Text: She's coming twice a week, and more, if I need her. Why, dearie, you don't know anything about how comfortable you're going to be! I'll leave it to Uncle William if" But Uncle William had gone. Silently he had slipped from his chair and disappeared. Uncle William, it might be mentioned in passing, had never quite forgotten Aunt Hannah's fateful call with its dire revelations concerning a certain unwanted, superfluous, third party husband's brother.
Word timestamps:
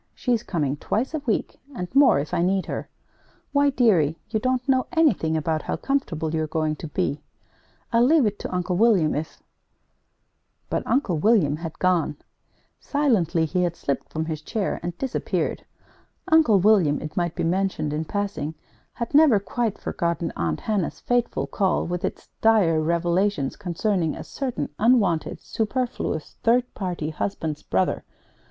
She's 0.15 0.41
coming 0.41 0.77
twice 0.77 1.13
a 1.13 1.19
week, 1.27 1.59
and 1.75 1.87
more, 1.93 2.17
if 2.17 2.33
I 2.33 2.41
need 2.41 2.65
her. 2.65 2.89
Why, 3.51 3.69
dearie, 3.69 4.17
you 4.31 4.39
don't 4.39 4.67
know 4.67 4.87
anything 4.93 5.37
about 5.37 5.61
how 5.61 5.75
comfortable 5.75 6.33
you're 6.33 6.47
going 6.47 6.75
to 6.77 6.87
be! 6.87 7.21
I'll 7.93 8.01
leave 8.03 8.25
it 8.25 8.39
to 8.39 8.51
Uncle 8.51 8.75
William 8.77 9.13
if" 9.13 9.43
But 10.71 10.81
Uncle 10.87 11.19
William 11.19 11.57
had 11.57 11.77
gone. 11.77 12.17
Silently 12.79 13.45
he 13.45 13.61
had 13.61 13.75
slipped 13.75 14.11
from 14.11 14.25
his 14.25 14.41
chair 14.41 14.79
and 14.81 14.97
disappeared. 14.97 15.65
Uncle 16.27 16.59
William, 16.59 16.99
it 16.99 17.15
might 17.15 17.35
be 17.35 17.43
mentioned 17.43 17.93
in 17.93 18.05
passing, 18.05 18.55
had 18.93 19.13
never 19.13 19.39
quite 19.39 19.77
forgotten 19.77 20.33
Aunt 20.35 20.61
Hannah's 20.61 20.99
fateful 20.99 21.45
call 21.45 21.85
with 21.85 22.03
its 22.03 22.29
dire 22.41 22.81
revelations 22.81 23.55
concerning 23.55 24.15
a 24.15 24.23
certain 24.23 24.69
unwanted, 24.79 25.41
superfluous, 25.43 26.37
third 26.41 26.73
party 26.73 27.11
husband's 27.11 27.61
brother. 27.61 28.03